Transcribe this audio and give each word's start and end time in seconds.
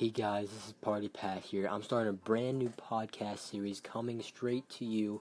Hey 0.00 0.08
guys, 0.08 0.48
this 0.48 0.68
is 0.68 0.72
Party 0.80 1.08
Pat 1.08 1.42
here. 1.42 1.68
I'm 1.70 1.82
starting 1.82 2.08
a 2.08 2.14
brand 2.14 2.58
new 2.58 2.70
podcast 2.70 3.40
series 3.40 3.82
coming 3.82 4.22
straight 4.22 4.66
to 4.70 4.86
you, 4.86 5.20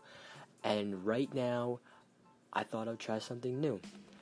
and 0.64 1.06
right 1.06 1.28
now, 1.34 1.82
I 2.54 2.64
thought 2.64 2.88
I'd 2.88 2.98
try 2.98 3.20
something 3.20 3.60
new. 3.60 3.82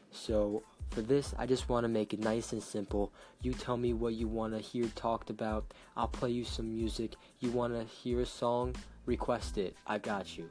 So, 0.10 0.64
for 0.90 1.04
this, 1.04 1.36
I 1.38 1.46
just 1.46 1.70
want 1.70 1.84
to 1.84 1.88
make 1.88 2.12
it 2.12 2.20
nice 2.22 2.54
and 2.54 2.64
simple. 2.64 3.14
You 3.44 3.54
tell 3.54 3.78
me 3.78 3.94
what 3.94 4.16
you 4.16 4.28
want 4.28 4.54
to 4.56 4.60
hear 4.60 4.88
talked 4.96 5.30
about. 5.30 5.76
I'll 5.96 6.07
play 6.07 6.32
you 6.32 6.43
some 6.43 6.76
music. 6.76 7.14
You 7.39 7.52
want 7.52 7.76
to 7.76 7.84
hear 7.84 8.21
a 8.21 8.26
song? 8.26 8.76
Request 9.05 9.60
it. 9.60 9.76
I 9.86 10.00
got 10.00 10.39
you. 10.39 10.50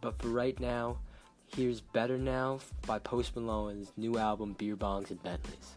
But 0.00 0.18
for 0.22 0.28
right 0.28 0.58
now, 0.58 0.96
here's 1.54 1.82
Better 1.82 2.16
Now 2.16 2.60
by 2.86 2.98
Post 2.98 3.36
Malone's 3.36 3.92
new 3.98 4.16
album, 4.16 4.54
Beer 4.54 4.74
Bongs 4.74 5.10
and 5.10 5.22
Bentleys. 5.22 5.76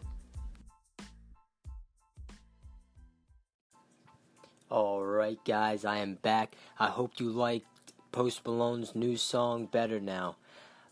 Alright, 4.70 5.42
guys, 5.46 5.86
I 5.86 5.96
am 5.98 6.16
back. 6.16 6.54
I 6.78 6.88
hope 6.88 7.12
you 7.18 7.30
liked 7.30 7.64
Post 8.12 8.44
Malone's 8.44 8.94
new 8.94 9.16
song, 9.16 9.64
Better 9.64 9.98
Now. 9.98 10.36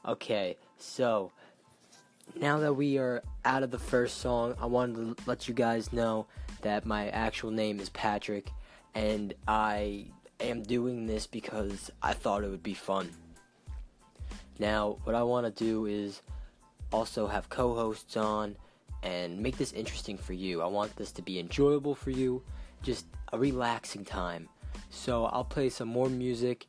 Okay, 0.03 0.57
so 0.79 1.31
now 2.35 2.59
that 2.61 2.73
we 2.73 2.97
are 2.97 3.23
out 3.45 3.63
of 3.63 3.71
the 3.71 3.79
first 3.79 4.17
song, 4.17 4.55
I 4.59 4.65
wanted 4.65 5.19
to 5.19 5.29
let 5.29 5.47
you 5.47 5.53
guys 5.53 5.93
know 5.93 6.27
that 6.63 6.87
my 6.87 7.11
actual 7.11 7.51
name 7.51 7.79
is 7.79 7.91
Patrick, 7.91 8.51
and 8.95 9.35
I 9.47 10.07
am 10.41 10.63
doing 10.63 11.07
this 11.07 11.27
because 11.27 11.91
I 12.03 12.15
thought 12.15 12.45
it 12.45 12.49
would 12.49 12.63
be 12.63 12.73
fun. 12.73 13.11
Now, 14.59 14.97
what 15.05 15.15
I 15.15 15.23
want 15.23 15.55
to 15.55 15.65
do 15.65 15.85
is 15.85 16.23
also 16.91 17.27
have 17.27 17.51
co 17.51 17.75
hosts 17.75 18.17
on 18.17 18.57
and 19.07 19.39
make 19.39 19.57
this 19.57 19.73
interesting 19.73 20.19
for 20.19 20.33
you. 20.33 20.61
I 20.61 20.67
want 20.67 20.97
this 20.97 21.13
to 21.13 21.23
be 21.23 21.39
enjoyable 21.39 21.95
for 21.95 22.11
you, 22.11 22.43
just 22.83 23.07
a 23.33 23.39
relaxing 23.39 24.05
time. 24.05 24.49
So 24.91 25.27
I'll 25.27 25.45
play 25.45 25.69
some 25.69 25.87
more 25.87 26.09
music. 26.09 26.67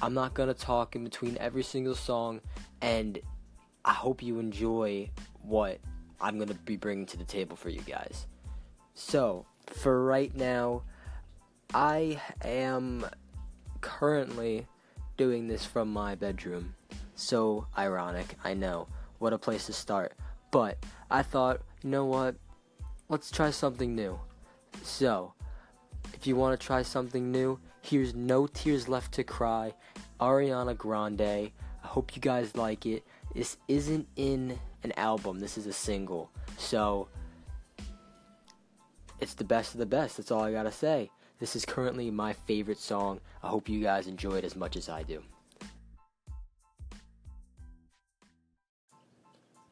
I'm 0.00 0.14
not 0.14 0.32
going 0.32 0.48
to 0.48 0.54
talk 0.54 0.94
in 0.94 1.02
between 1.02 1.36
every 1.38 1.64
single 1.64 1.96
song, 1.96 2.40
and 2.80 3.18
I 3.84 3.92
hope 3.94 4.22
you 4.22 4.38
enjoy 4.38 5.10
what 5.42 5.80
I'm 6.20 6.36
going 6.36 6.48
to 6.48 6.54
be 6.54 6.76
bringing 6.76 7.06
to 7.06 7.16
the 7.16 7.24
table 7.24 7.56
for 7.56 7.68
you 7.68 7.80
guys. 7.80 8.26
So, 8.94 9.44
for 9.66 10.04
right 10.04 10.34
now, 10.36 10.82
I 11.74 12.20
am 12.44 13.06
currently 13.80 14.66
doing 15.16 15.48
this 15.48 15.64
from 15.64 15.92
my 15.92 16.14
bedroom. 16.14 16.74
So 17.16 17.66
ironic, 17.76 18.36
I 18.44 18.54
know. 18.54 18.86
What 19.18 19.32
a 19.32 19.38
place 19.38 19.66
to 19.66 19.72
start. 19.72 20.12
But 20.56 20.78
I 21.10 21.20
thought, 21.20 21.60
you 21.82 21.90
know 21.90 22.06
what? 22.06 22.34
Let's 23.10 23.30
try 23.30 23.50
something 23.50 23.94
new. 23.94 24.18
So, 24.82 25.34
if 26.14 26.26
you 26.26 26.34
want 26.34 26.58
to 26.58 26.66
try 26.66 26.80
something 26.80 27.30
new, 27.30 27.60
here's 27.82 28.14
No 28.14 28.46
Tears 28.46 28.88
Left 28.88 29.12
to 29.12 29.22
Cry, 29.22 29.74
Ariana 30.18 30.74
Grande. 30.74 31.20
I 31.20 31.52
hope 31.82 32.16
you 32.16 32.22
guys 32.22 32.56
like 32.56 32.86
it. 32.86 33.04
This 33.34 33.58
isn't 33.68 34.08
in 34.16 34.58
an 34.82 34.92
album, 34.96 35.40
this 35.40 35.58
is 35.58 35.66
a 35.66 35.74
single. 35.74 36.30
So, 36.56 37.08
it's 39.20 39.34
the 39.34 39.44
best 39.44 39.74
of 39.74 39.78
the 39.78 39.84
best. 39.84 40.16
That's 40.16 40.30
all 40.30 40.40
I 40.40 40.52
gotta 40.52 40.72
say. 40.72 41.10
This 41.38 41.54
is 41.54 41.66
currently 41.66 42.10
my 42.10 42.32
favorite 42.32 42.78
song. 42.78 43.20
I 43.42 43.48
hope 43.48 43.68
you 43.68 43.82
guys 43.82 44.06
enjoy 44.06 44.36
it 44.36 44.44
as 44.44 44.56
much 44.56 44.76
as 44.76 44.88
I 44.88 45.02
do. 45.02 45.22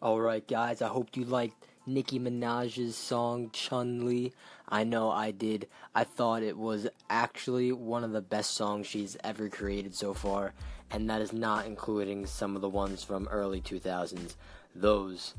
Alright, 0.04 0.46
guys, 0.46 0.82
I 0.82 0.88
hope 0.88 1.16
you 1.16 1.24
liked 1.24 1.66
Nicki 1.86 2.20
Minaj's 2.20 2.94
song 2.94 3.48
Chun 3.54 4.04
Li. 4.04 4.34
I 4.68 4.84
know 4.84 5.08
I 5.08 5.30
did. 5.30 5.66
I 5.94 6.04
thought 6.04 6.42
it 6.42 6.58
was 6.58 6.86
actually 7.08 7.72
one 7.72 8.04
of 8.04 8.12
the 8.12 8.20
best 8.20 8.50
songs 8.50 8.86
she's 8.86 9.16
ever 9.24 9.48
created 9.48 9.94
so 9.94 10.12
far, 10.12 10.52
and 10.90 11.08
that 11.08 11.22
is 11.22 11.32
not 11.32 11.64
including 11.64 12.26
some 12.26 12.54
of 12.54 12.60
the 12.60 12.68
ones 12.68 13.02
from 13.02 13.26
early 13.28 13.62
2000s. 13.62 14.34
Those 14.74 15.32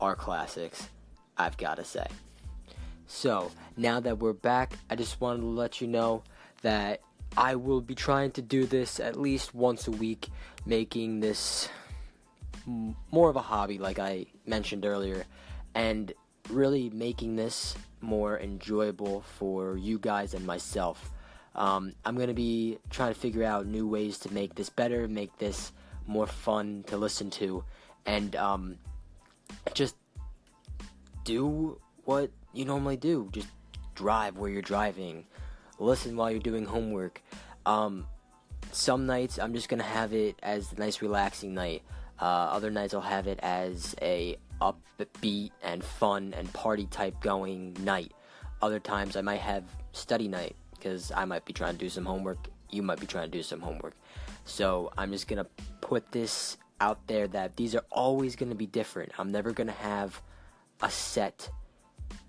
are 0.00 0.14
classics, 0.14 0.88
I've 1.36 1.56
got 1.56 1.78
to 1.78 1.84
say. 1.84 2.06
So, 3.08 3.50
now 3.76 3.98
that 3.98 4.20
we're 4.20 4.34
back, 4.34 4.78
I 4.88 4.94
just 4.94 5.20
wanted 5.20 5.40
to 5.40 5.46
let 5.46 5.80
you 5.80 5.88
know 5.88 6.22
that 6.62 7.00
I 7.36 7.56
will 7.56 7.80
be 7.80 7.96
trying 7.96 8.30
to 8.32 8.42
do 8.42 8.66
this 8.66 9.00
at 9.00 9.18
least 9.18 9.52
once 9.52 9.88
a 9.88 9.90
week, 9.90 10.28
making 10.64 11.18
this 11.18 11.68
more 12.66 13.30
of 13.30 13.36
a 13.36 13.42
hobby, 13.42 13.78
like 13.78 13.98
I 13.98 14.26
mentioned 14.44 14.84
earlier, 14.84 15.24
and 15.74 16.12
really 16.50 16.90
making 16.90 17.36
this 17.36 17.74
more 18.00 18.38
enjoyable 18.38 19.22
for 19.38 19.76
you 19.76 19.98
guys 19.98 20.34
and 20.34 20.46
myself. 20.46 21.10
Um, 21.54 21.94
I'm 22.04 22.16
going 22.16 22.28
to 22.28 22.34
be 22.34 22.78
trying 22.90 23.14
to 23.14 23.18
figure 23.18 23.44
out 23.44 23.66
new 23.66 23.88
ways 23.88 24.18
to 24.18 24.32
make 24.32 24.54
this 24.54 24.68
better, 24.68 25.08
make 25.08 25.36
this 25.38 25.72
more 26.06 26.26
fun 26.26 26.84
to 26.88 26.96
listen 26.96 27.30
to, 27.30 27.64
and 28.04 28.36
um, 28.36 28.78
just 29.74 29.96
do 31.24 31.80
what 32.04 32.30
you 32.52 32.64
normally 32.64 32.96
do. 32.96 33.28
Just 33.32 33.48
drive 33.94 34.36
where 34.36 34.50
you're 34.50 34.62
driving, 34.62 35.24
listen 35.78 36.16
while 36.16 36.30
you're 36.30 36.40
doing 36.40 36.66
homework. 36.66 37.22
Um, 37.64 38.06
some 38.72 39.06
nights 39.06 39.38
I'm 39.38 39.54
just 39.54 39.68
going 39.68 39.80
to 39.80 39.86
have 39.86 40.12
it 40.12 40.38
as 40.42 40.72
a 40.72 40.76
nice 40.76 41.00
relaxing 41.00 41.54
night. 41.54 41.82
Uh, 42.20 42.24
other 42.24 42.70
nights 42.70 42.94
I'll 42.94 43.00
have 43.00 43.26
it 43.26 43.38
as 43.42 43.94
a 44.00 44.36
upbeat 44.60 45.50
and 45.62 45.84
fun 45.84 46.34
and 46.36 46.52
party 46.52 46.86
type 46.86 47.20
going 47.20 47.76
night. 47.80 48.12
Other 48.62 48.80
times 48.80 49.16
I 49.16 49.20
might 49.20 49.40
have 49.40 49.64
study 49.92 50.28
night 50.28 50.56
because 50.72 51.12
I 51.14 51.24
might 51.24 51.44
be 51.44 51.52
trying 51.52 51.72
to 51.72 51.78
do 51.78 51.88
some 51.88 52.04
homework. 52.04 52.48
You 52.70 52.82
might 52.82 53.00
be 53.00 53.06
trying 53.06 53.30
to 53.30 53.36
do 53.38 53.42
some 53.42 53.60
homework. 53.60 53.94
So 54.44 54.90
I'm 54.96 55.12
just 55.12 55.28
gonna 55.28 55.46
put 55.80 56.10
this 56.12 56.56
out 56.80 57.06
there 57.06 57.26
that 57.28 57.56
these 57.56 57.74
are 57.74 57.84
always 57.90 58.36
gonna 58.36 58.54
be 58.54 58.66
different. 58.66 59.12
I'm 59.18 59.30
never 59.30 59.52
gonna 59.52 59.72
have 59.72 60.20
a 60.82 60.90
set 60.90 61.50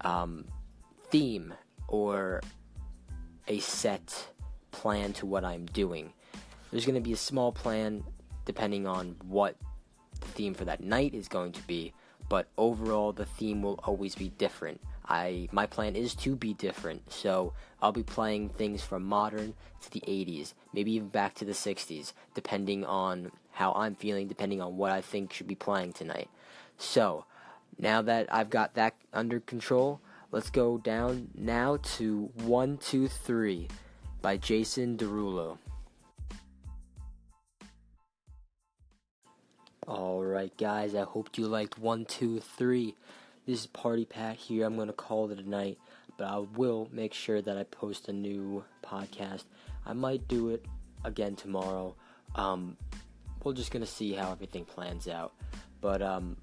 um, 0.02 0.46
theme 1.10 1.54
or 1.88 2.42
a 3.48 3.60
set 3.60 4.28
plan 4.72 5.14
to 5.14 5.26
what 5.26 5.46
I'm 5.46 5.66
doing. 5.68 6.12
There's 6.72 6.86
gonna 6.86 7.02
be 7.02 7.14
a 7.14 7.18
small 7.18 7.52
plan 7.52 8.04
depending 8.46 8.88
on 8.88 9.16
what 9.28 9.56
the 10.18 10.28
theme 10.28 10.54
for 10.54 10.66
that 10.66 10.82
night 10.82 11.14
is 11.14 11.28
going 11.28 11.52
to 11.54 11.62
be, 11.68 11.94
but 12.30 12.48
overall 12.58 13.12
the 13.12 13.26
theme 13.26 13.62
will 13.62 13.80
always 13.84 14.16
be 14.16 14.30
different. 14.30 14.82
I 15.08 15.48
my 15.52 15.66
plan 15.66 15.96
is 15.96 16.14
to 16.16 16.36
be 16.36 16.54
different, 16.54 17.12
so 17.12 17.54
I'll 17.82 17.92
be 17.92 18.04
playing 18.04 18.50
things 18.50 18.84
from 18.84 19.04
modern 19.04 19.54
to 19.82 19.92
the 19.92 20.02
80s, 20.02 20.54
maybe 20.74 20.92
even 20.94 21.10
back 21.10 21.36
to 21.36 21.46
the 21.46 21.54
60s, 21.54 22.14
depending 22.34 22.84
on 22.86 23.32
how 23.52 23.74
I'm 23.74 23.96
feeling, 23.96 24.28
depending 24.28 24.62
on 24.62 24.78
what 24.78 24.92
I 24.92 25.02
think 25.02 25.34
should 25.34 25.48
be 25.48 25.56
playing 25.56 25.94
tonight. 25.94 26.30
So, 26.78 27.26
now 27.80 28.02
that 28.04 28.32
I've 28.34 28.50
got 28.50 28.76
that 28.76 28.96
under 29.14 29.40
control, 29.40 30.02
let's 30.32 30.50
go 30.50 30.78
down 30.78 31.30
now 31.36 31.78
to 31.98 32.30
123 32.36 33.68
by 34.22 34.38
Jason 34.38 34.98
Derulo. 34.98 35.58
Alright, 39.88 40.58
guys, 40.58 40.96
I 40.96 41.04
hope 41.04 41.38
you 41.38 41.48
liked 41.48 41.80
1, 41.80 42.04
2, 42.04 42.42
3. 42.42 42.96
This 43.46 43.62
is 43.62 43.68
Party 43.68 44.04
Pat 44.04 44.36
here. 44.36 44.66
I'm 44.66 44.76
going 44.76 44.88
to 44.90 44.94
call 44.94 45.32
it 45.32 45.40
a 45.40 45.50
night, 45.50 45.78
but 46.18 46.26
I 46.26 46.40
will 46.40 46.90
make 46.92 47.14
sure 47.14 47.42
that 47.42 47.58
I 47.58 47.64
post 47.64 48.10
a 48.10 48.12
new 48.12 48.66
podcast. 48.84 49.46
I 49.86 49.94
might 49.94 50.28
do 50.28 50.50
it 50.50 50.66
again 51.06 51.38
tomorrow. 51.38 51.96
Um, 52.36 52.76
we're 53.42 53.54
just 53.54 53.72
going 53.72 53.86
to 53.86 53.90
see 53.90 54.12
how 54.12 54.34
everything 54.34 54.66
plans 54.66 55.08
out. 55.08 55.32
But 55.80 56.02
um, 56.02 56.36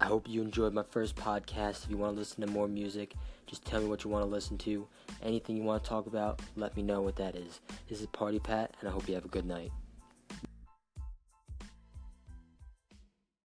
I 0.00 0.06
hope 0.06 0.28
you 0.28 0.42
enjoyed 0.42 0.74
my 0.74 0.82
first 0.82 1.14
podcast. 1.14 1.84
If 1.84 1.90
you 1.90 1.96
want 1.96 2.14
to 2.14 2.18
listen 2.18 2.40
to 2.44 2.50
more 2.50 2.66
music, 2.66 3.14
just 3.46 3.64
tell 3.64 3.80
me 3.80 3.86
what 3.86 4.02
you 4.02 4.10
want 4.10 4.24
to 4.24 4.28
listen 4.28 4.58
to. 4.58 4.88
Anything 5.22 5.56
you 5.56 5.62
want 5.62 5.84
to 5.84 5.88
talk 5.88 6.08
about, 6.08 6.42
let 6.56 6.76
me 6.76 6.82
know 6.82 7.02
what 7.02 7.14
that 7.16 7.36
is. 7.36 7.60
This 7.88 8.00
is 8.00 8.08
Party 8.08 8.40
Pat, 8.40 8.74
and 8.80 8.88
I 8.88 8.92
hope 8.92 9.08
you 9.08 9.14
have 9.14 9.24
a 9.24 9.28
good 9.28 9.46
night. 9.46 9.70